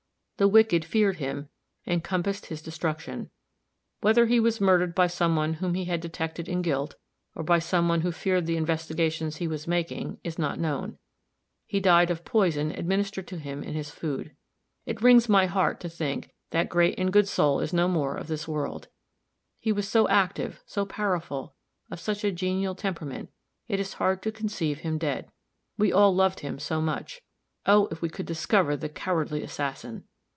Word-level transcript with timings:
The 0.37 0.47
wicked 0.47 0.83
feared 0.85 1.17
him, 1.17 1.49
and 1.85 2.03
compassed 2.03 2.47
his 2.47 2.63
destruction. 2.63 3.29
Whether 3.99 4.25
he 4.25 4.39
was 4.39 4.59
murdered 4.59 4.95
by 4.95 5.05
some 5.05 5.35
one 5.35 5.53
whom 5.53 5.75
he 5.75 5.85
had 5.85 6.01
detected 6.01 6.49
in 6.49 6.63
guilt, 6.63 6.95
or 7.35 7.43
by 7.43 7.59
some 7.59 7.87
one 7.87 8.01
who 8.01 8.11
feared 8.11 8.47
the 8.47 8.57
investigations 8.57 9.35
he 9.35 9.47
was 9.47 9.67
making, 9.67 10.17
is 10.23 10.39
not 10.39 10.57
known; 10.57 10.97
he 11.67 11.79
died 11.79 12.09
of 12.09 12.25
poison 12.25 12.71
administered 12.71 13.27
to 13.27 13.37
him 13.37 13.61
in 13.61 13.75
his 13.75 13.91
food. 13.91 14.35
It 14.87 14.99
wrings 15.03 15.29
my 15.29 15.45
heart 15.45 15.79
to 15.81 15.89
think 15.89 16.31
that 16.49 16.69
great 16.69 16.97
and 16.97 17.13
good 17.13 17.27
soul 17.27 17.59
is 17.59 17.71
no 17.71 17.87
more 17.87 18.15
of 18.17 18.25
this 18.25 18.47
world. 18.47 18.87
He 19.59 19.71
was 19.71 19.87
so 19.87 20.09
active, 20.09 20.63
so 20.65 20.87
powerful, 20.87 21.53
of 21.91 21.99
such 21.99 22.23
a 22.23 22.31
genial 22.31 22.73
temperament, 22.73 23.29
it 23.67 23.79
is 23.79 23.93
hard 23.93 24.23
to 24.23 24.31
conceive 24.31 24.79
him 24.79 24.97
dead. 24.97 25.29
We 25.77 25.93
all 25.93 26.15
loved 26.15 26.39
him 26.39 26.57
so 26.57 26.81
much! 26.81 27.21
Oh, 27.67 27.87
if 27.91 28.01
we 28.01 28.09
could 28.09 28.25
discover 28.25 28.75
the 28.75 28.89
cowardly 28.89 29.43
assassin! 29.43 30.05